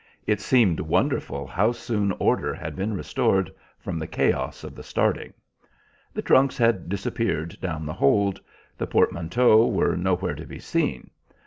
It 0.25 0.41
seemed 0.41 0.79
wonderful 0.79 1.45
how 1.45 1.73
soon 1.73 2.11
order 2.13 2.55
had 2.55 2.75
been 2.75 2.95
restored 2.95 3.53
from 3.77 3.99
the 3.99 4.07
chaos 4.07 4.63
of 4.63 4.73
the 4.73 4.81
starting. 4.81 5.31
The 6.11 6.23
trunks 6.23 6.57
had 6.57 6.89
disappeared 6.89 7.55
down 7.61 7.85
the 7.85 7.93
hold; 7.93 8.41
the 8.79 8.87
portmanteaux 8.87 9.67
were 9.67 9.95
nowhere 9.95 10.33
to 10.33 10.45
be 10.47 10.57
seen. 10.57 11.11